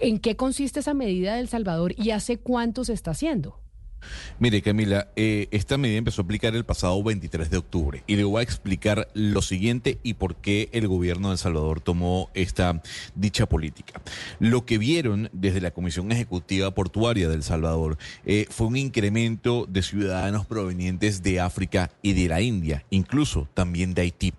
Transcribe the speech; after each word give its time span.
¿En 0.00 0.18
qué 0.18 0.34
consiste 0.34 0.80
esa 0.80 0.94
medida 0.94 1.34
de 1.34 1.40
El 1.40 1.48
Salvador 1.48 1.94
y 1.96 2.10
hace 2.10 2.38
cuánto 2.38 2.84
se 2.84 2.94
está 2.94 3.10
haciendo? 3.10 3.60
Mire, 4.38 4.62
Camila, 4.62 5.08
eh, 5.16 5.48
esta 5.50 5.76
medida 5.76 5.98
empezó 5.98 6.22
a 6.22 6.24
aplicar 6.24 6.54
el 6.54 6.64
pasado 6.64 7.02
23 7.02 7.50
de 7.50 7.58
octubre 7.58 8.02
y 8.06 8.16
le 8.16 8.24
voy 8.24 8.40
a 8.40 8.42
explicar 8.42 9.08
lo 9.12 9.42
siguiente 9.42 9.98
y 10.02 10.14
por 10.14 10.36
qué 10.36 10.70
el 10.72 10.88
gobierno 10.88 11.28
de 11.28 11.32
El 11.32 11.38
Salvador 11.38 11.82
tomó 11.82 12.30
esta 12.32 12.80
dicha 13.14 13.46
política. 13.46 14.00
Lo 14.38 14.64
que 14.64 14.78
vieron 14.78 15.28
desde 15.34 15.60
la 15.60 15.72
Comisión 15.72 16.10
Ejecutiva 16.12 16.70
Portuaria 16.70 17.28
de 17.28 17.34
El 17.34 17.42
Salvador 17.42 17.98
eh, 18.24 18.46
fue 18.48 18.68
un 18.68 18.76
incremento 18.76 19.66
de 19.68 19.82
ciudadanos 19.82 20.46
provenientes 20.46 21.22
de 21.22 21.40
África 21.40 21.90
y 22.00 22.14
de 22.14 22.28
la 22.28 22.40
India, 22.40 22.86
incluso 22.88 23.48
también 23.52 23.92
de 23.92 24.02
Haití. 24.02 24.32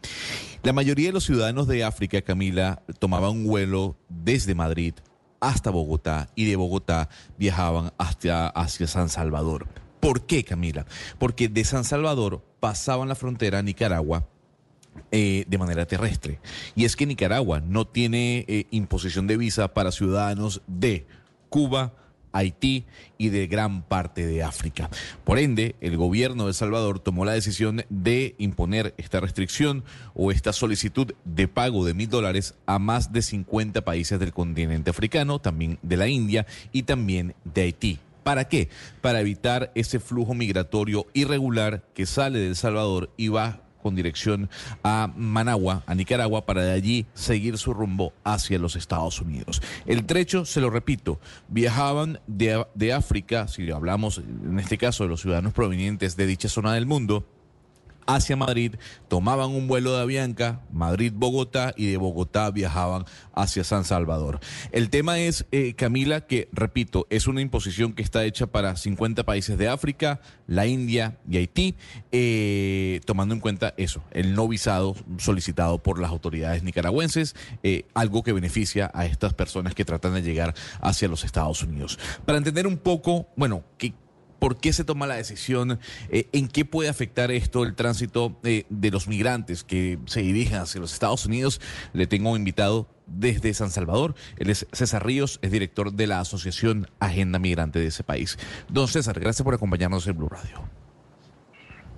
La 0.63 0.73
mayoría 0.73 1.09
de 1.09 1.13
los 1.13 1.25
ciudadanos 1.25 1.67
de 1.67 1.83
África, 1.83 2.21
Camila, 2.21 2.81
tomaban 2.97 3.31
un 3.31 3.45
vuelo 3.45 3.95
desde 4.09 4.55
Madrid 4.55 4.93
hasta 5.41 5.69
Bogotá 5.71 6.29
y 6.35 6.45
de 6.45 6.55
Bogotá 6.55 7.09
viajaban 7.37 7.91
hacia, 7.97 8.47
hacia 8.47 8.87
San 8.87 9.09
Salvador. 9.09 9.67
¿Por 9.99 10.21
qué, 10.21 10.45
Camila? 10.45 10.85
Porque 11.19 11.49
de 11.49 11.65
San 11.65 11.83
Salvador 11.83 12.41
pasaban 12.59 13.09
la 13.09 13.15
frontera 13.15 13.59
a 13.59 13.63
Nicaragua 13.63 14.25
eh, 15.11 15.45
de 15.47 15.57
manera 15.57 15.85
terrestre. 15.85 16.39
Y 16.75 16.85
es 16.85 16.95
que 16.95 17.05
Nicaragua 17.05 17.59
no 17.59 17.85
tiene 17.85 18.45
eh, 18.47 18.67
imposición 18.71 19.27
de 19.27 19.37
visa 19.37 19.73
para 19.73 19.91
ciudadanos 19.91 20.61
de 20.67 21.05
Cuba, 21.49 21.93
Haití 22.31 22.85
y 23.17 23.29
de 23.29 23.47
gran 23.47 23.83
parte 23.83 24.25
de 24.25 24.43
África. 24.43 24.89
Por 25.23 25.39
ende, 25.39 25.75
el 25.81 25.97
gobierno 25.97 26.47
de 26.47 26.53
Salvador 26.53 26.99
tomó 26.99 27.25
la 27.25 27.33
decisión 27.33 27.83
de 27.89 28.35
imponer 28.37 28.93
esta 28.97 29.19
restricción 29.19 29.83
o 30.13 30.31
esta 30.31 30.53
solicitud 30.53 31.13
de 31.25 31.47
pago 31.47 31.85
de 31.85 31.93
mil 31.93 32.09
dólares 32.09 32.55
a 32.65 32.79
más 32.79 33.11
de 33.11 33.21
50 33.21 33.81
países 33.81 34.19
del 34.19 34.33
continente 34.33 34.89
africano, 34.89 35.39
también 35.39 35.79
de 35.81 35.97
la 35.97 36.07
India 36.07 36.45
y 36.71 36.83
también 36.83 37.35
de 37.43 37.61
Haití. 37.61 37.99
¿Para 38.23 38.47
qué? 38.47 38.69
Para 39.01 39.19
evitar 39.19 39.71
ese 39.73 39.99
flujo 39.99 40.33
migratorio 40.33 41.07
irregular 41.13 41.83
que 41.95 42.05
sale 42.05 42.39
de 42.39 42.47
El 42.49 42.55
Salvador 42.55 43.11
y 43.17 43.29
va 43.29 43.61
con 43.81 43.95
dirección 43.95 44.49
a 44.83 45.11
Managua, 45.15 45.83
a 45.85 45.95
Nicaragua, 45.95 46.45
para 46.45 46.63
de 46.63 46.71
allí 46.71 47.05
seguir 47.13 47.57
su 47.57 47.73
rumbo 47.73 48.13
hacia 48.23 48.59
los 48.59 48.75
Estados 48.75 49.21
Unidos. 49.21 49.61
El 49.85 50.05
trecho, 50.05 50.45
se 50.45 50.61
lo 50.61 50.69
repito, 50.69 51.19
viajaban 51.47 52.19
de, 52.27 52.65
de 52.75 52.93
África, 52.93 53.47
si 53.47 53.69
hablamos 53.71 54.19
en 54.19 54.59
este 54.59 54.77
caso 54.77 55.03
de 55.03 55.09
los 55.09 55.21
ciudadanos 55.21 55.53
provenientes 55.53 56.15
de 56.15 56.25
dicha 56.25 56.49
zona 56.49 56.73
del 56.73 56.85
mundo, 56.85 57.25
hacia 58.07 58.35
Madrid, 58.35 58.75
tomaban 59.07 59.51
un 59.51 59.67
vuelo 59.67 59.95
de 59.95 60.01
Avianca, 60.01 60.61
Madrid-Bogotá, 60.71 61.73
y 61.75 61.87
de 61.87 61.97
Bogotá 61.97 62.51
viajaban 62.51 63.05
hacia 63.33 63.63
San 63.63 63.83
Salvador. 63.83 64.39
El 64.71 64.89
tema 64.89 65.19
es, 65.19 65.45
eh, 65.51 65.73
Camila, 65.73 66.21
que, 66.21 66.49
repito, 66.51 67.07
es 67.09 67.27
una 67.27 67.41
imposición 67.41 67.93
que 67.93 68.01
está 68.01 68.25
hecha 68.25 68.47
para 68.47 68.75
50 68.75 69.23
países 69.23 69.57
de 69.57 69.67
África, 69.67 70.21
la 70.47 70.67
India 70.67 71.17
y 71.29 71.37
Haití, 71.37 71.75
eh, 72.11 73.01
tomando 73.05 73.33
en 73.33 73.41
cuenta 73.41 73.73
eso, 73.77 74.03
el 74.11 74.35
no 74.35 74.47
visado 74.47 74.95
solicitado 75.17 75.77
por 75.81 75.99
las 75.99 76.11
autoridades 76.11 76.63
nicaragüenses, 76.63 77.35
eh, 77.63 77.85
algo 77.93 78.23
que 78.23 78.33
beneficia 78.33 78.91
a 78.93 79.05
estas 79.05 79.33
personas 79.33 79.75
que 79.75 79.85
tratan 79.85 80.13
de 80.13 80.21
llegar 80.21 80.53
hacia 80.81 81.07
los 81.07 81.23
Estados 81.23 81.63
Unidos. 81.63 81.99
Para 82.25 82.37
entender 82.37 82.67
un 82.67 82.77
poco, 82.77 83.27
bueno, 83.35 83.63
qué 83.77 83.93
¿Por 84.41 84.57
qué 84.57 84.73
se 84.73 84.83
toma 84.83 85.05
la 85.05 85.17
decisión? 85.17 85.79
Eh, 86.09 86.25
¿En 86.31 86.47
qué 86.47 86.65
puede 86.65 86.89
afectar 86.89 87.29
esto 87.29 87.63
el 87.63 87.75
tránsito 87.75 88.35
eh, 88.43 88.65
de 88.71 88.89
los 88.89 89.07
migrantes 89.07 89.63
que 89.63 89.99
se 90.07 90.21
dirigen 90.21 90.57
hacia 90.57 90.81
los 90.81 90.93
Estados 90.93 91.27
Unidos? 91.27 91.61
Le 91.93 92.07
tengo 92.07 92.35
invitado 92.35 92.87
desde 93.05 93.53
San 93.53 93.69
Salvador. 93.69 94.15
Él 94.39 94.49
es 94.49 94.65
César 94.71 95.05
Ríos, 95.05 95.37
es 95.43 95.51
director 95.51 95.93
de 95.93 96.07
la 96.07 96.21
Asociación 96.21 96.87
Agenda 96.99 97.37
Migrante 97.37 97.77
de 97.77 97.85
ese 97.85 98.03
país. 98.03 98.39
Don 98.67 98.87
César, 98.87 99.19
gracias 99.19 99.43
por 99.43 99.53
acompañarnos 99.53 100.07
en 100.07 100.17
Blue 100.17 100.29
Radio. 100.29 100.67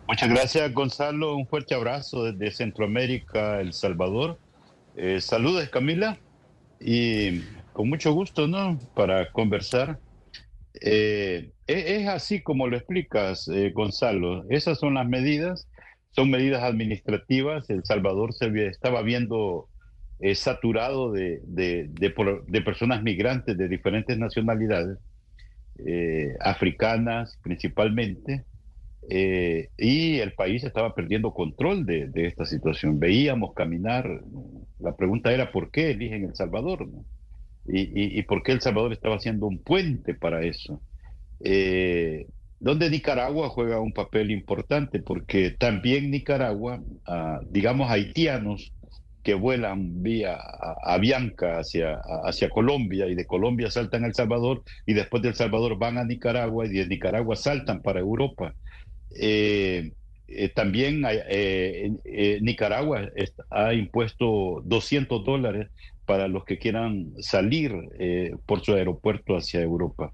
Muchas 0.06 0.30
gracias, 0.30 0.74
Gonzalo. 0.74 1.38
Un 1.38 1.48
fuerte 1.48 1.76
abrazo 1.76 2.26
desde 2.26 2.52
Centroamérica, 2.52 3.62
El 3.62 3.72
Salvador. 3.72 4.38
Eh, 4.98 5.22
saludos, 5.22 5.70
Camila. 5.70 6.18
Y 6.82 7.40
con 7.72 7.88
mucho 7.88 8.12
gusto, 8.12 8.50
¿no? 8.50 8.78
Para 8.96 9.32
conversar 9.32 9.98
eh, 10.82 11.52
e-, 11.68 11.96
es 11.98 12.08
así 12.08 12.42
como 12.42 12.68
lo 12.68 12.78
explicas, 12.78 13.48
eh, 13.48 13.72
Gonzalo. 13.74 14.46
Esas 14.50 14.80
son 14.80 14.96
las 14.96 15.08
medidas, 15.08 15.68
son 16.12 16.30
medidas 16.30 16.64
administrativas. 16.64 17.70
El 17.70 17.84
Salvador 17.86 18.34
se 18.34 18.68
estaba 18.68 19.02
viendo 19.02 19.70
eh, 20.20 20.36
saturado 20.36 21.12
de, 21.12 21.42
de, 21.44 22.62
personas 22.62 23.04
migrantes 23.04 23.58
de 23.58 23.68
diferentes 23.68 24.18
nacionalidades, 24.18 24.98
africanas 26.40 27.40
principalmente, 27.42 28.46
y 29.10 30.20
el 30.20 30.34
país 30.34 30.64
estaba 30.64 30.94
perdiendo 30.94 31.34
control 31.34 31.86
de, 31.86 32.12
esta 32.16 32.46
situación. 32.46 33.00
Veíamos 33.00 33.54
caminar, 33.54 34.22
la 34.80 34.96
pregunta 34.96 35.34
era 35.34 35.52
¿por 35.52 35.72
qué 35.72 35.92
eligen 35.92 36.26
El 36.26 36.36
Salvador? 36.36 36.88
Y, 37.66 38.20
y, 38.20 38.22
por 38.24 38.44
qué 38.44 38.52
El 38.52 38.62
Salvador 38.62 38.92
estaba 38.92 39.16
haciendo 39.16 39.48
un 39.48 39.60
puente 39.60 40.14
para 40.14 40.44
eso. 40.44 40.82
Eh, 41.40 42.28
donde 42.60 42.90
Nicaragua 42.90 43.50
juega 43.50 43.82
un 43.82 43.94
papel 43.94 44.32
importante, 44.32 45.00
porque 45.00 45.52
también 45.52 46.12
Nicaragua, 46.12 46.82
ah, 47.06 47.42
digamos 47.50 47.90
haitianos 47.90 48.72
que 49.22 49.34
vuelan 49.34 50.02
vía 50.02 50.38
Avianca 50.84 51.60
hacia, 51.60 52.02
hacia 52.26 52.50
Colombia 52.50 53.08
y 53.08 53.16
de 53.16 53.26
Colombia 53.26 53.72
saltan 53.72 54.04
a 54.04 54.08
El 54.08 54.14
Salvador 54.14 54.64
y 54.86 54.94
después 54.94 55.24
de 55.24 55.30
El 55.30 55.36
Salvador 55.36 55.78
van 55.78 55.98
a 55.98 56.04
Nicaragua 56.04 56.66
y 56.66 56.70
de 56.70 56.88
Nicaragua 56.88 57.36
saltan 57.36 57.82
para 57.82 58.00
Europa. 58.00 58.54
Eh, 59.18 59.92
eh, 60.28 60.50
también 60.50 61.04
Nicaragua 62.42 63.10
ha 63.50 63.74
impuesto 63.74 64.62
200 64.66 65.24
dólares 65.24 65.70
para 66.06 66.28
los 66.28 66.46
que 66.46 66.58
quieran 66.58 67.14
salir 67.20 67.74
eh, 68.00 68.36
por 68.46 68.64
su 68.64 68.74
aeropuerto 68.74 69.36
hacia 69.36 69.62
Europa. 69.62 70.14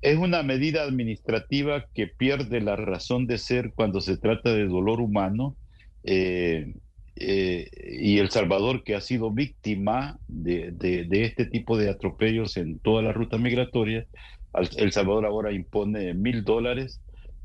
Es 0.00 0.16
una 0.16 0.42
medida 0.42 0.82
administrativa 0.82 1.86
que 1.92 2.06
pierde 2.06 2.60
la 2.60 2.76
razón 2.76 3.26
de 3.26 3.38
ser 3.38 3.72
cuando 3.74 4.00
se 4.00 4.16
trata 4.16 4.52
de 4.52 4.66
dolor 4.66 5.00
humano 5.00 5.56
eh, 6.04 6.72
eh, 7.16 7.68
y 8.00 8.18
El 8.18 8.30
Salvador, 8.30 8.84
que 8.84 8.94
ha 8.94 9.00
sido 9.00 9.32
víctima 9.32 10.18
de, 10.28 11.08
este 11.10 11.46
tipo 11.46 11.76
de 11.76 11.90
atropellos 11.90 12.56
en 12.56 12.78
toda 12.78 13.02
la 13.02 13.12
ruta 13.12 13.38
migratoria, 13.38 14.06
El 14.76 14.92
Salvador 14.92 15.26
ahora 15.26 15.52
impone 15.52 16.14
mil 16.14 16.44
dólares 16.44 17.00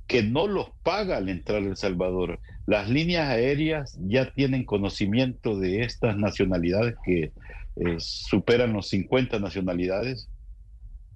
que 0.06 0.22
no 0.22 0.48
los 0.48 0.70
paga 0.84 1.18
al 1.18 1.30
entrar 1.30 1.64
El 1.64 1.76
Salvador. 1.76 2.40
Las 2.68 2.88
líneas 2.90 3.30
aéreas 3.30 3.98
ya 4.00 4.32
tienen 4.32 4.64
conocimiento 4.64 5.60
de 5.60 5.82
estas 5.82 6.18
nacionalidades 6.18 6.96
que 7.04 7.32
eh, 7.76 7.96
superan 8.00 8.74
los 8.74 8.90
50 8.90 9.40
nacionalidades, 9.40 10.30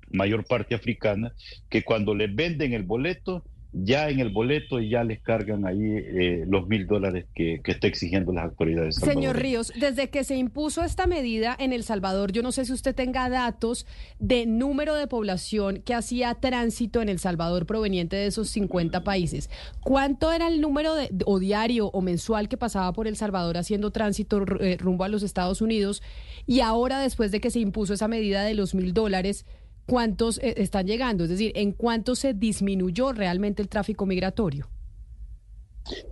mayor 0.09 0.45
parte 0.45 0.75
africana, 0.75 1.34
que 1.69 1.84
cuando 1.84 2.16
les 2.16 2.34
venden 2.34 2.73
el 2.73 2.84
boleto, 2.84 3.44
ya 3.73 4.09
en 4.09 4.19
el 4.19 4.29
boleto 4.29 4.79
ya 4.79 5.03
les 5.03 5.22
cargan 5.22 5.66
ahí 5.66 5.78
eh, 5.81 6.45
los 6.47 6.67
mil 6.67 6.88
dólares 6.88 7.25
que, 7.35 7.61
que, 7.63 7.72
está 7.72 7.88
exigiendo 7.88 8.31
las 8.31 8.45
autoridades. 8.45 8.95
Señor 8.95 9.38
Ríos, 9.38 9.72
desde 9.79 10.09
que 10.09 10.23
se 10.23 10.35
impuso 10.35 10.83
esta 10.83 11.05
medida 11.05 11.55
en 11.59 11.73
El 11.73 11.83
Salvador, 11.83 12.31
yo 12.31 12.41
no 12.41 12.51
sé 12.51 12.66
si 12.66 12.73
usted 12.73 12.95
tenga 12.95 13.29
datos 13.29 13.85
de 14.19 14.45
número 14.45 14.95
de 14.95 15.07
población 15.07 15.81
que 15.83 15.94
hacía 15.94 16.33
tránsito 16.35 17.01
en 17.01 17.09
El 17.09 17.19
Salvador 17.19 17.66
proveniente 17.66 18.16
de 18.16 18.28
esos 18.28 18.50
50 18.50 19.03
países. 19.03 19.50
¿Cuánto 19.81 20.31
era 20.31 20.47
el 20.47 20.61
número 20.61 20.95
de, 20.95 21.09
o 21.25 21.39
diario 21.39 21.88
o 21.88 22.01
mensual 22.01 22.49
que 22.49 22.57
pasaba 22.57 22.94
por 22.94 23.07
El 23.07 23.16
Salvador 23.16 23.57
haciendo 23.57 23.91
tránsito 23.91 24.44
eh, 24.59 24.78
rumbo 24.79 25.03
a 25.03 25.09
los 25.09 25.23
Estados 25.23 25.61
Unidos? 25.61 26.01
Y 26.45 26.61
ahora, 26.61 26.99
después 27.01 27.31
de 27.31 27.41
que 27.41 27.51
se 27.51 27.59
impuso 27.59 27.94
esa 27.94 28.07
medida 28.07 28.44
de 28.44 28.53
los 28.53 28.73
mil 28.73 28.94
dólares, 28.94 29.45
¿cuántos 29.87 30.37
eh, 30.39 30.53
están 30.57 30.85
llegando? 30.85 31.23
Es 31.23 31.31
decir, 31.31 31.51
¿en 31.55 31.72
cuánto 31.72 32.16
se 32.16 32.35
disminuyó 32.35 33.13
realmente 33.13 33.63
el 33.63 33.69
tráfico 33.69 34.05
migratorio? 34.05 34.69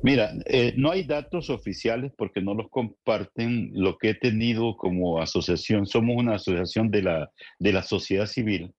Mira, 0.02 0.32
eh, 0.46 0.74
no 0.78 0.90
hay 0.90 1.04
datos 1.04 1.50
oficiales 1.50 2.12
porque 2.18 2.42
no 2.42 2.54
los 2.54 2.70
comparten. 2.70 3.72
Lo 3.74 3.98
que 3.98 4.12
he 4.12 4.16
tenido 4.16 4.78
como 4.78 5.22
asociación, 5.22 5.86
somos 5.86 6.16
una 6.18 6.36
asociación 6.36 6.90
de 6.90 7.04
la, 7.04 7.32
de 7.60 7.74
la 7.74 7.84
sociedad 7.84 8.26
civil, 8.26 8.74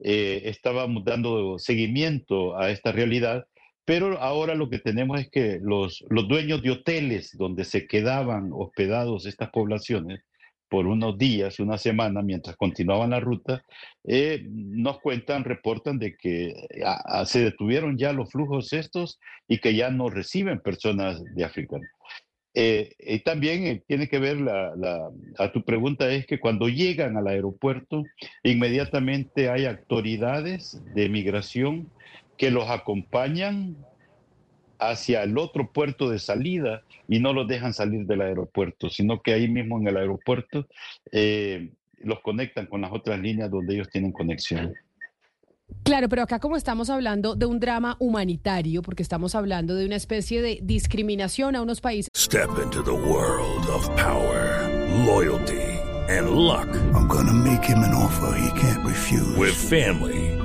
eh, 0.00 0.42
estábamos 0.44 1.04
dando 1.04 1.58
seguimiento 1.58 2.56
a 2.56 2.70
esta 2.70 2.92
realidad, 2.92 3.46
pero 3.84 4.18
ahora 4.20 4.54
lo 4.54 4.70
que 4.70 4.78
tenemos 4.78 5.20
es 5.20 5.28
que 5.28 5.58
los, 5.60 6.04
los 6.08 6.28
dueños 6.28 6.62
de 6.62 6.70
hoteles 6.70 7.36
donde 7.36 7.64
se 7.64 7.86
quedaban 7.86 8.50
hospedados 8.52 9.26
estas 9.26 9.50
poblaciones 9.50 10.20
por 10.68 10.86
unos 10.86 11.16
días, 11.18 11.60
una 11.60 11.78
semana, 11.78 12.22
mientras 12.22 12.56
continuaban 12.56 13.10
la 13.10 13.20
ruta, 13.20 13.64
eh, 14.04 14.44
nos 14.48 15.00
cuentan, 15.00 15.44
reportan 15.44 15.98
de 15.98 16.16
que 16.16 16.54
se 17.24 17.40
detuvieron 17.40 17.96
ya 17.96 18.12
los 18.12 18.30
flujos 18.30 18.72
estos 18.72 19.18
y 19.46 19.58
que 19.58 19.74
ya 19.74 19.90
no 19.90 20.10
reciben 20.10 20.60
personas 20.60 21.22
de 21.34 21.44
África. 21.44 21.78
Eh, 22.54 22.90
y 22.98 23.20
también 23.20 23.66
eh, 23.66 23.82
tiene 23.86 24.08
que 24.08 24.18
ver 24.18 24.38
la, 24.40 24.72
a 25.38 25.52
tu 25.52 25.62
pregunta 25.62 26.10
es 26.10 26.26
que 26.26 26.40
cuando 26.40 26.68
llegan 26.68 27.16
al 27.16 27.28
aeropuerto, 27.28 28.02
inmediatamente 28.42 29.48
hay 29.48 29.66
autoridades 29.66 30.82
de 30.94 31.08
migración 31.08 31.88
que 32.36 32.50
los 32.50 32.68
acompañan 32.68 33.76
hacia 34.78 35.22
el 35.22 35.36
otro 35.38 35.72
puerto 35.72 36.10
de 36.10 36.18
salida 36.18 36.82
y 37.08 37.18
no 37.20 37.32
los 37.32 37.48
dejan 37.48 37.72
salir 37.72 38.06
del 38.06 38.20
aeropuerto, 38.20 38.88
sino 38.90 39.20
que 39.22 39.32
ahí 39.32 39.48
mismo 39.48 39.78
en 39.78 39.88
el 39.88 39.96
aeropuerto 39.96 40.66
eh, 41.12 41.70
los 41.98 42.20
conectan 42.20 42.66
con 42.66 42.80
las 42.80 42.92
otras 42.92 43.18
líneas 43.18 43.50
donde 43.50 43.74
ellos 43.74 43.88
tienen 43.90 44.12
conexión. 44.12 44.74
Claro, 45.82 46.08
pero 46.08 46.22
acá 46.22 46.38
como 46.38 46.56
estamos 46.56 46.88
hablando 46.88 47.34
de 47.34 47.46
un 47.46 47.60
drama 47.60 47.96
humanitario, 47.98 48.82
porque 48.82 49.02
estamos 49.02 49.34
hablando 49.34 49.74
de 49.74 49.84
una 49.84 49.96
especie 49.96 50.40
de 50.40 50.60
discriminación 50.62 51.56
a 51.56 51.62
unos 51.62 51.80
países. 51.80 52.08
Step 52.16 52.48
into 52.62 52.82
the 52.82 52.90
world 52.90 53.66
of 53.68 53.86
power, 53.96 54.68
loyalty 55.04 55.78
and 56.08 56.30
luck. 56.30 56.68
I'm 56.94 57.06
gonna 57.06 57.34
make 57.34 57.62
him 57.64 57.78
an 57.80 57.94
offer 57.94 58.34
he 58.38 58.60
can't 58.60 58.84
refuse. 58.84 59.36
With 59.36 59.54
family, 59.54 60.27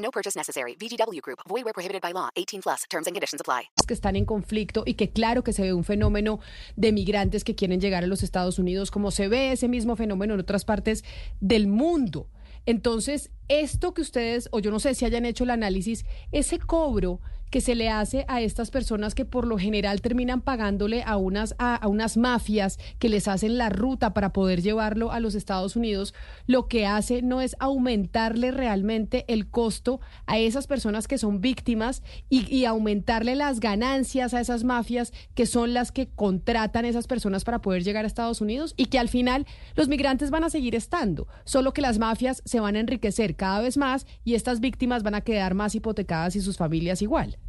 No 0.00 0.10
purchase 0.10 0.36
necessary. 0.36 0.76
VGW 0.76 1.20
Group. 1.22 1.40
Void 1.48 1.64
where 1.64 1.72
prohibited 1.72 2.00
by 2.00 2.12
law. 2.12 2.30
18 2.36 2.62
plus. 2.62 2.84
Terms 2.88 3.06
and 3.06 3.14
conditions 3.14 3.40
apply. 3.40 3.70
Que 3.86 3.94
están 3.94 4.16
en 4.16 4.24
conflicto 4.24 4.82
y 4.86 4.94
que 4.94 5.10
claro 5.10 5.44
que 5.44 5.52
se 5.52 5.62
ve 5.62 5.72
un 5.72 5.84
fenómeno 5.84 6.40
de 6.76 6.92
migrantes 6.92 7.44
que 7.44 7.54
quieren 7.54 7.80
llegar 7.80 8.04
a 8.04 8.06
los 8.06 8.22
Estados 8.22 8.58
Unidos, 8.58 8.90
como 8.90 9.10
se 9.10 9.28
ve 9.28 9.52
ese 9.52 9.68
mismo 9.68 9.96
fenómeno 9.96 10.34
en 10.34 10.40
otras 10.40 10.64
partes 10.64 11.04
del 11.40 11.66
mundo. 11.66 12.28
Entonces, 12.66 13.30
esto 13.48 13.94
que 13.94 14.02
ustedes, 14.02 14.48
o 14.52 14.60
yo 14.60 14.70
no 14.70 14.80
sé 14.80 14.94
si 14.94 15.04
hayan 15.04 15.24
hecho 15.24 15.44
el 15.44 15.50
análisis, 15.50 16.04
ese 16.32 16.58
cobro 16.58 17.20
que 17.50 17.60
se 17.60 17.74
le 17.74 17.88
hace 17.88 18.24
a 18.28 18.40
estas 18.40 18.70
personas 18.70 19.14
que 19.14 19.24
por 19.24 19.46
lo 19.46 19.58
general 19.58 20.00
terminan 20.00 20.40
pagándole 20.40 21.02
a 21.02 21.16
unas, 21.16 21.54
a, 21.58 21.86
unas 21.88 22.16
mafias 22.16 22.78
que 22.98 23.08
les 23.08 23.28
hacen 23.28 23.58
la 23.58 23.68
ruta 23.68 24.14
para 24.14 24.32
poder 24.32 24.62
llevarlo 24.62 25.12
a 25.12 25.20
los 25.20 25.34
Estados 25.34 25.76
Unidos, 25.76 26.14
lo 26.46 26.68
que 26.68 26.86
hace 26.86 27.22
no 27.22 27.40
es 27.40 27.56
aumentarle 27.58 28.52
realmente 28.52 29.24
el 29.28 29.48
costo 29.48 30.00
a 30.26 30.38
esas 30.38 30.66
personas 30.66 31.08
que 31.08 31.18
son 31.18 31.40
víctimas 31.40 32.02
y, 32.28 32.52
y 32.54 32.64
aumentarle 32.64 33.34
las 33.34 33.60
ganancias 33.60 34.32
a 34.32 34.40
esas 34.40 34.64
mafias 34.64 35.12
que 35.34 35.46
son 35.46 35.74
las 35.74 35.92
que 35.92 36.08
contratan 36.08 36.84
a 36.84 36.88
esas 36.88 37.06
personas 37.06 37.44
para 37.44 37.60
poder 37.60 37.82
llegar 37.82 38.04
a 38.04 38.08
Estados 38.08 38.40
Unidos 38.40 38.74
y 38.76 38.86
que 38.86 38.98
al 38.98 39.08
final 39.08 39.46
los 39.74 39.88
migrantes 39.88 40.30
van 40.30 40.44
a 40.44 40.50
seguir 40.50 40.74
estando, 40.74 41.26
solo 41.44 41.72
que 41.72 41.82
las 41.82 41.98
mafias 41.98 42.42
se 42.44 42.60
van 42.60 42.76
a 42.76 42.80
enriquecer 42.80 43.34
cada 43.34 43.60
vez 43.60 43.76
más 43.76 44.06
y 44.24 44.34
estas 44.34 44.60
víctimas 44.60 45.02
van 45.02 45.14
a 45.14 45.20
quedar 45.22 45.54
más 45.54 45.74
hipotecadas 45.74 46.36
y 46.36 46.40
sus 46.40 46.56
familias 46.56 47.02
igual. 47.02 47.39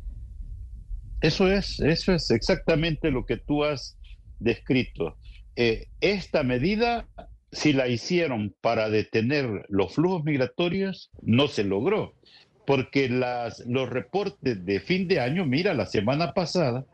Eso 1.21 1.51
es, 1.51 1.79
eso 1.79 2.13
es 2.13 2.31
exactamente 2.31 3.11
lo 3.11 3.25
que 3.25 3.37
tú 3.37 3.63
has 3.63 3.97
descrito. 4.39 5.17
Eh, 5.55 5.87
esta 6.01 6.41
medida, 6.41 7.07
si 7.51 7.73
la 7.73 7.87
hicieron 7.87 8.55
para 8.59 8.89
detener 8.89 9.65
los 9.69 9.93
flujos 9.93 10.23
migratorios, 10.23 11.11
no 11.21 11.47
se 11.47 11.63
logró, 11.63 12.15
porque 12.65 13.07
las, 13.07 13.59
los 13.67 13.87
reportes 13.89 14.65
de 14.65 14.79
fin 14.79 15.07
de 15.07 15.19
año, 15.19 15.45
mira, 15.45 15.75
la 15.75 15.85
semana 15.85 16.33
pasada, 16.33 16.85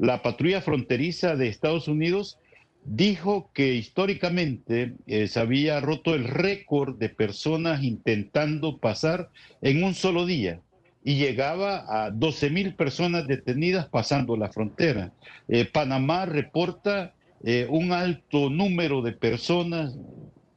la 0.00 0.20
patrulla 0.20 0.60
fronteriza 0.62 1.36
de 1.36 1.46
Estados 1.46 1.86
Unidos 1.86 2.38
dijo 2.84 3.50
que 3.54 3.74
históricamente 3.74 4.94
eh, 5.06 5.28
se 5.28 5.40
había 5.40 5.80
roto 5.80 6.14
el 6.14 6.24
récord 6.24 6.98
de 6.98 7.08
personas 7.08 7.84
intentando 7.84 8.78
pasar 8.78 9.30
en 9.60 9.84
un 9.84 9.94
solo 9.94 10.26
día 10.26 10.60
y 11.06 11.14
llegaba 11.14 11.84
a 11.86 12.10
12 12.10 12.50
mil 12.50 12.74
personas 12.74 13.28
detenidas 13.28 13.86
pasando 13.86 14.36
la 14.36 14.48
frontera. 14.48 15.12
Eh, 15.46 15.64
Panamá 15.64 16.26
reporta 16.26 17.14
eh, 17.44 17.68
un 17.70 17.92
alto 17.92 18.50
número 18.50 19.02
de 19.02 19.12
personas, 19.12 19.96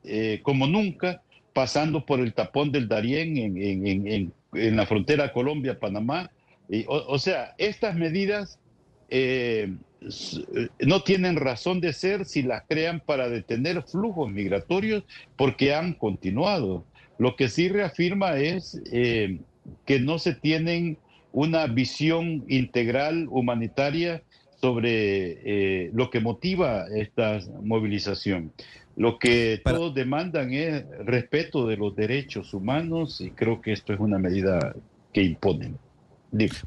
eh, 0.04 0.40
como 0.42 0.66
nunca, 0.66 1.22
pasando 1.54 2.04
por 2.04 2.20
el 2.20 2.34
tapón 2.34 2.72
del 2.72 2.88
Darién 2.88 3.38
en, 3.38 4.34
la 4.76 4.88
frontera 4.88 5.32
Colombia-Panamá. 5.34 6.32
O, 6.88 6.96
o, 6.96 7.20
sea, 7.20 7.54
estas 7.60 7.96
medidas 7.96 8.58
no 10.80 11.04
tienen 11.04 11.36
razón 11.36 11.80
de 11.80 11.94
ser 11.94 12.26
si 12.26 12.42
las 12.42 12.64
crean 12.68 13.02
para 13.06 13.30
detener 13.30 13.84
flujos 13.84 14.32
migratorios 14.32 15.04
porque 15.36 15.76
han 15.76 15.94
continuado. 15.94 16.86
Lo 17.20 17.36
que 17.36 17.50
sí 17.50 17.70
reafirma 17.70 18.38
es 18.38 18.82
que 19.86 20.00
no 20.00 20.20
se 20.20 20.34
tienen 20.34 20.98
una 21.32 21.68
visión 21.68 22.44
integral 22.48 23.28
humanitaria 23.30 24.24
sobre 24.62 25.40
eh, 25.44 25.90
lo 25.94 26.10
que 26.10 26.20
motiva 26.20 26.88
esta 26.88 27.40
movilización. 27.62 28.52
Lo 28.96 29.18
que 29.18 29.62
todos 29.64 29.94
demandan 29.94 30.54
es 30.54 30.84
respeto 31.06 31.66
de 31.68 31.78
los 31.78 31.96
derechos 31.96 32.54
humanos 32.54 33.22
y 33.22 33.32
creo 33.32 33.62
que 33.62 33.72
esto 33.72 33.94
es 33.94 34.00
una 34.00 34.20
medida 34.20 34.76
que 35.14 35.24
imponen. 35.24 35.78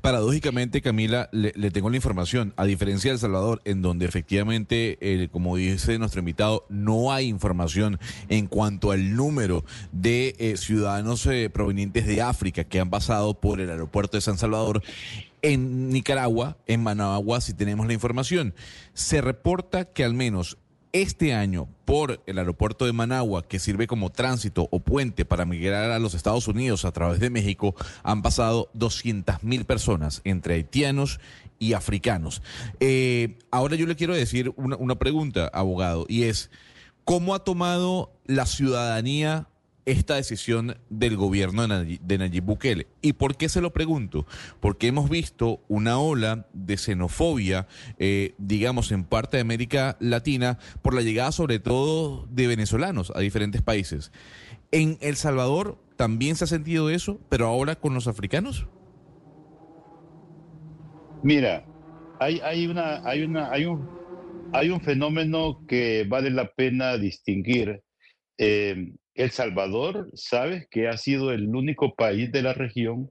Paradójicamente, 0.00 0.82
Camila, 0.82 1.28
le, 1.32 1.70
tengo 1.70 1.88
la 1.90 1.96
información. 1.96 2.52
A 2.56 2.64
diferencia 2.64 3.10
de 3.10 3.14
El 3.14 3.20
Salvador, 3.20 3.62
en 3.64 3.80
donde 3.80 4.06
efectivamente, 4.06 4.98
eh, 5.00 5.28
como 5.30 5.56
dice 5.56 5.98
nuestro 5.98 6.20
invitado, 6.20 6.66
no 6.68 7.12
hay 7.12 7.28
información 7.28 7.98
en 8.28 8.46
cuanto 8.46 8.90
al 8.90 9.14
número 9.14 9.64
de 9.92 10.34
eh, 10.38 10.56
ciudadanos 10.56 11.26
eh, 11.26 11.48
provenientes 11.50 12.06
de 12.06 12.22
África 12.22 12.64
que 12.64 12.80
han 12.80 12.90
pasado 12.90 13.34
por 13.34 13.60
el 13.60 13.70
aeropuerto 13.70 14.16
de 14.16 14.22
San 14.22 14.38
Salvador. 14.38 14.82
En 15.42 15.90
Nicaragua, 15.90 16.56
en 16.66 16.82
Managua, 16.82 17.40
sí 17.40 17.52
tenemos 17.52 17.86
la 17.86 17.92
información. 17.92 18.54
Se 18.94 19.20
reporta 19.20 19.86
que 19.86 20.04
al 20.04 20.14
menos 20.14 20.58
este 20.92 21.34
año 21.34 21.68
por 21.84 22.22
el 22.26 22.38
aeropuerto 22.38 22.84
de 22.84 22.92
Managua, 22.92 23.42
que 23.42 23.58
sirve 23.58 23.86
como 23.86 24.10
tránsito 24.10 24.68
o 24.70 24.80
puente 24.80 25.24
para 25.24 25.44
migrar 25.44 25.90
a 25.90 25.98
los 25.98 26.14
Estados 26.14 26.48
Unidos 26.48 26.84
a 26.84 26.92
través 26.92 27.20
de 27.20 27.30
México, 27.30 27.74
han 28.02 28.22
pasado 28.22 28.70
200 28.74 29.42
mil 29.42 29.64
personas 29.64 30.20
entre 30.24 30.54
haitianos 30.54 31.20
y 31.58 31.72
africanos. 31.72 32.42
Eh, 32.80 33.38
ahora 33.50 33.76
yo 33.76 33.86
le 33.86 33.96
quiero 33.96 34.14
decir 34.14 34.52
una, 34.56 34.76
una 34.76 34.96
pregunta, 34.96 35.50
abogado, 35.52 36.06
y 36.08 36.24
es, 36.24 36.50
¿cómo 37.04 37.34
ha 37.34 37.44
tomado 37.44 38.12
la 38.26 38.46
ciudadanía 38.46 39.48
esta 39.84 40.14
decisión 40.14 40.76
del 40.90 41.16
gobierno 41.16 41.66
de 41.66 42.18
Nayib 42.18 42.44
Bukele. 42.44 42.86
¿Y 43.00 43.14
por 43.14 43.36
qué 43.36 43.48
se 43.48 43.60
lo 43.60 43.72
pregunto? 43.72 44.26
Porque 44.60 44.86
hemos 44.86 45.10
visto 45.10 45.60
una 45.68 45.98
ola 45.98 46.46
de 46.52 46.76
xenofobia, 46.76 47.66
eh, 47.98 48.34
digamos, 48.38 48.92
en 48.92 49.04
parte 49.04 49.36
de 49.36 49.42
América 49.42 49.96
Latina, 50.00 50.58
por 50.82 50.94
la 50.94 51.02
llegada 51.02 51.32
sobre 51.32 51.58
todo 51.58 52.26
de 52.30 52.46
venezolanos 52.46 53.12
a 53.14 53.20
diferentes 53.20 53.62
países. 53.62 54.12
¿En 54.70 54.98
El 55.00 55.16
Salvador 55.16 55.78
también 55.96 56.36
se 56.36 56.44
ha 56.44 56.46
sentido 56.46 56.90
eso, 56.90 57.20
pero 57.28 57.46
ahora 57.46 57.76
con 57.76 57.94
los 57.94 58.08
africanos? 58.08 58.66
Mira, 61.22 61.64
hay, 62.18 62.40
hay, 62.40 62.66
una, 62.66 63.06
hay, 63.08 63.22
una, 63.22 63.50
hay, 63.50 63.64
un, 63.64 63.88
hay 64.52 64.70
un 64.70 64.80
fenómeno 64.80 65.64
que 65.68 66.04
vale 66.08 66.30
la 66.30 66.50
pena 66.52 66.96
distinguir. 66.96 67.82
Eh, 68.38 68.92
el 69.14 69.30
Salvador, 69.30 70.10
sabes 70.14 70.66
que 70.70 70.88
ha 70.88 70.96
sido 70.96 71.32
el 71.32 71.54
único 71.54 71.94
país 71.94 72.32
de 72.32 72.42
la 72.42 72.54
región 72.54 73.10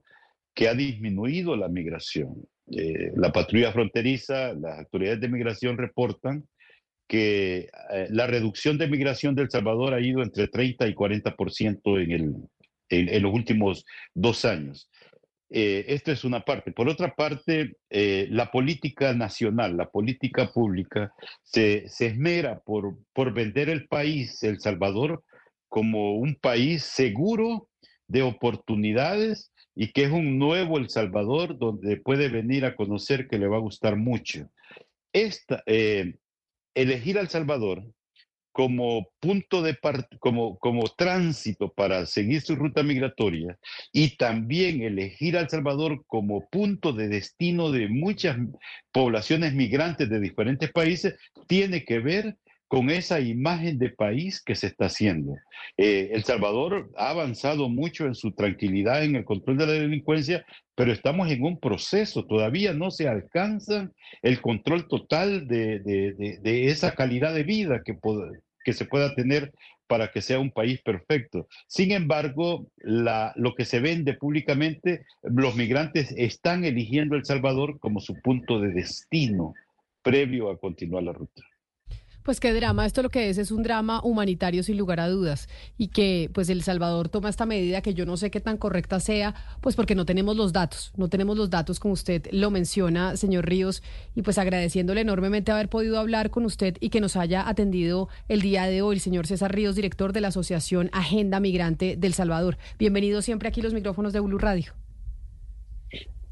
que 0.54 0.68
ha 0.68 0.74
disminuido 0.74 1.56
la 1.56 1.68
migración. 1.68 2.44
Eh, 2.70 3.12
la 3.16 3.32
patrulla 3.32 3.72
fronteriza, 3.72 4.52
las 4.54 4.80
autoridades 4.80 5.20
de 5.20 5.28
migración 5.28 5.78
reportan 5.78 6.44
que 7.08 7.68
eh, 7.92 8.06
la 8.10 8.26
reducción 8.26 8.78
de 8.78 8.88
migración 8.88 9.34
del 9.34 9.50
Salvador 9.50 9.94
ha 9.94 10.00
ido 10.00 10.22
entre 10.22 10.48
30 10.48 10.88
y 10.88 10.94
40% 10.94 12.02
en, 12.02 12.10
el, 12.10 12.34
en, 12.88 13.22
los 13.22 13.34
últimos 13.34 13.84
dos 14.14 14.44
años. 14.44 14.90
Eh, 15.54 15.84
esto 15.88 16.10
es 16.10 16.24
una 16.24 16.40
parte. 16.40 16.72
Por 16.72 16.88
otra 16.88 17.14
parte, 17.14 17.76
la 17.90 18.50
política 18.50 19.12
nacional, 19.12 19.76
la 19.76 19.90
política 19.90 20.50
pública, 20.50 21.12
se, 21.42 21.86
se 21.88 22.06
esmera 22.06 22.60
por, 22.60 22.96
por 23.12 23.34
vender 23.34 23.68
el 23.68 23.86
país, 23.86 24.42
El 24.42 24.60
Salvador, 24.60 25.22
como 25.68 26.14
un 26.16 26.34
país 26.36 26.82
seguro 26.82 27.68
de 28.06 28.22
oportunidades 28.22 29.52
y 29.74 29.92
que 29.92 30.04
es 30.04 30.10
un 30.10 30.38
nuevo 30.38 30.78
El 30.78 30.90
Salvador 30.90 31.58
donde 31.58 31.96
puede 31.96 32.28
venir 32.28 32.64
a 32.64 32.76
conocer 32.76 33.26
que 33.26 33.38
le 33.38 33.48
va 33.48 33.56
a 33.56 33.60
gustar 33.60 33.96
mucho. 33.96 34.50
Eh, 35.12 36.14
elegir 36.74 37.16
El 37.16 37.28
Salvador 37.28 37.84
como 38.52 39.08
punto 39.18 39.62
de 39.62 39.76
como, 40.20 40.58
como 40.58 40.84
tránsito 40.84 41.72
para 41.72 42.06
seguir 42.06 42.42
su 42.42 42.54
ruta 42.54 42.82
migratoria 42.82 43.58
y 43.92 44.16
también 44.16 44.82
elegir 44.82 45.36
a 45.36 45.40
El 45.40 45.48
Salvador 45.48 46.04
como 46.06 46.46
punto 46.48 46.92
de 46.92 47.08
destino 47.08 47.70
de 47.70 47.88
muchas 47.88 48.36
poblaciones 48.92 49.54
migrantes 49.54 50.08
de 50.08 50.20
diferentes 50.20 50.70
países, 50.70 51.16
tiene 51.46 51.84
que 51.84 51.98
ver 51.98 52.36
con 52.68 52.88
esa 52.88 53.20
imagen 53.20 53.78
de 53.78 53.90
país 53.90 54.42
que 54.42 54.54
se 54.54 54.68
está 54.68 54.86
haciendo. 54.86 55.34
Eh, 55.76 56.10
el 56.12 56.24
Salvador 56.24 56.90
ha 56.96 57.10
avanzado 57.10 57.68
mucho 57.68 58.06
en 58.06 58.14
su 58.14 58.32
tranquilidad, 58.32 59.04
en 59.04 59.16
el 59.16 59.26
control 59.26 59.58
de 59.58 59.66
la 59.66 59.72
delincuencia, 59.74 60.46
pero 60.74 60.92
estamos 60.92 61.30
en 61.30 61.42
un 61.44 61.58
proceso, 61.58 62.24
todavía 62.24 62.72
no 62.72 62.90
se 62.90 63.08
alcanza 63.08 63.90
el 64.22 64.40
control 64.40 64.88
total 64.88 65.46
de, 65.46 66.40
esa 66.42 66.94
calidad 66.94 67.34
de 67.34 67.42
vida 67.42 67.82
que, 67.84 67.96
que 68.64 68.72
se 68.72 68.84
pueda 68.84 69.14
tener 69.14 69.52
para 69.86 70.10
que 70.10 70.22
sea 70.22 70.38
un 70.38 70.50
país 70.50 70.80
perfecto. 70.80 71.48
Sin 71.66 71.92
embargo, 71.92 72.66
lo 72.78 73.54
que 73.54 73.66
se 73.66 73.80
vende 73.80 74.14
públicamente, 74.14 75.04
los 75.22 75.54
migrantes 75.54 76.14
están 76.16 76.64
eligiendo 76.64 77.14
El 77.14 77.26
Salvador 77.26 77.78
como 77.78 78.00
su 78.00 78.14
punto 78.22 78.58
de 78.58 78.72
destino 78.72 79.52
previo 80.02 80.50
a 80.50 80.58
continuar 80.58 81.02
la 81.02 81.12
ruta. 81.12 81.42
Pues 82.22 82.38
qué 82.38 82.52
drama, 82.52 82.86
esto 82.86 83.02
lo 83.02 83.08
que 83.08 83.30
es 83.30 83.38
es 83.38 83.50
un 83.50 83.64
drama 83.64 84.00
humanitario 84.04 84.62
sin 84.62 84.78
lugar 84.78 85.00
a 85.00 85.08
dudas 85.08 85.48
y 85.76 85.88
que 85.88 86.30
pues 86.32 86.48
El 86.50 86.62
Salvador 86.62 87.08
toma 87.08 87.28
esta 87.28 87.46
medida 87.46 87.82
que 87.82 87.94
yo 87.94 88.06
no 88.06 88.16
sé 88.16 88.30
qué 88.30 88.38
tan 88.38 88.58
correcta 88.58 89.00
sea, 89.00 89.34
pues 89.60 89.74
porque 89.74 89.96
no 89.96 90.04
tenemos 90.04 90.36
los 90.36 90.52
datos, 90.52 90.92
no 90.96 91.08
tenemos 91.08 91.36
los 91.36 91.50
datos 91.50 91.80
como 91.80 91.94
usted 91.94 92.28
lo 92.30 92.52
menciona, 92.52 93.16
señor 93.16 93.46
Ríos, 93.46 93.82
y 94.14 94.22
pues 94.22 94.38
agradeciéndole 94.38 95.00
enormemente 95.00 95.50
haber 95.50 95.68
podido 95.68 95.98
hablar 95.98 96.30
con 96.30 96.44
usted 96.44 96.76
y 96.78 96.90
que 96.90 97.00
nos 97.00 97.16
haya 97.16 97.48
atendido 97.48 98.08
el 98.28 98.40
día 98.40 98.66
de 98.66 98.82
hoy 98.82 99.00
señor 99.00 99.26
César 99.26 99.52
Ríos, 99.52 99.74
director 99.74 100.12
de 100.12 100.20
la 100.20 100.28
Asociación 100.28 100.90
Agenda 100.92 101.40
Migrante 101.40 101.96
del 101.96 102.14
Salvador. 102.14 102.56
Bienvenido 102.78 103.20
siempre 103.20 103.48
aquí 103.48 103.62
los 103.62 103.74
micrófonos 103.74 104.12
de 104.12 104.20
Blue 104.20 104.38
Radio. 104.38 104.74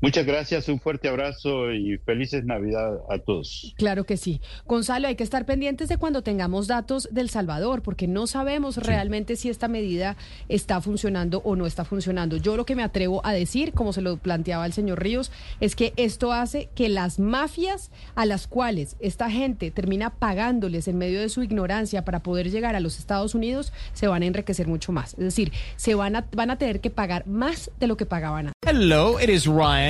Muchas 0.03 0.25
gracias, 0.25 0.67
un 0.71 0.81
fuerte 0.81 1.09
abrazo 1.09 1.71
y 1.75 1.99
felices 1.99 2.47
Navidad 2.47 3.01
a 3.11 3.19
todos. 3.19 3.75
Claro 3.77 4.05
que 4.05 4.17
sí. 4.17 4.41
Gonzalo, 4.65 5.09
hay 5.09 5.15
que 5.15 5.25
estar 5.25 5.45
pendientes 5.45 5.91
de 5.91 5.99
cuando 5.99 6.23
tengamos 6.23 6.69
datos 6.69 7.07
del 7.13 7.29
Salvador, 7.29 7.83
porque 7.83 8.07
no 8.07 8.27
sabemos 8.27 8.79
realmente 8.79 9.37
si 9.37 9.51
esta 9.51 9.69
medida 9.69 10.17
está 10.49 10.81
funcionando 10.81 11.43
o 11.45 11.55
no 11.55 11.67
está 11.67 11.85
funcionando. 11.85 12.39
Yo 12.39 12.57
lo 12.57 12.65
que 12.65 12.77
me 12.77 12.83
atrevo 12.83 13.21
a 13.27 13.35
decir, 13.35 13.73
como 13.73 13.93
se 13.93 14.01
lo 14.01 14.17
planteaba 14.17 14.65
el 14.65 14.73
señor 14.73 15.03
Ríos, 15.03 15.31
es 15.61 15.77
que 15.77 15.93
esto 15.97 16.33
hace 16.33 16.71
que 16.75 16.89
las 16.89 17.19
mafias 17.19 17.91
a 18.15 18.25
las 18.25 18.47
cuales 18.47 18.97
esta 19.01 19.31
gente 19.31 19.71
termina 19.71 20.09
pagándoles 20.09 20.89
en 20.89 20.97
medio 20.97 21.21
de 21.21 21.29
su 21.29 21.43
ignorancia 21.43 22.07
para 22.07 22.23
poder 22.23 22.51
llegar 22.51 22.75
a 22.75 22.81
los 22.81 22.99
Estados 22.99 23.35
Unidos, 23.35 23.75
se 23.93 24.07
van 24.07 24.23
a 24.23 24.27
enriquecer 24.27 24.67
mucho 24.67 24.93
más. 24.93 25.13
Es 25.13 25.25
decir, 25.25 25.53
se 25.77 25.95
van 25.95 26.17
a, 26.17 26.27
van 26.33 26.51
a 26.51 26.57
tener 26.57 26.81
que 26.81 26.89
pagar 26.89 27.27
más 27.27 27.71
de 27.79 27.87
lo 27.87 27.99
que 27.99 28.07
pagaban 28.07 28.47
antes. 28.47 28.55
Hello, 28.67 29.21
it 29.21 29.29
is 29.29 29.47
Ryan. 29.47 29.90